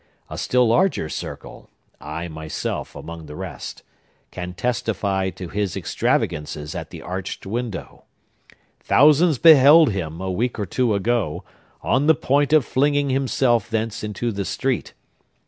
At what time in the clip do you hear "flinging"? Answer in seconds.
12.65-13.11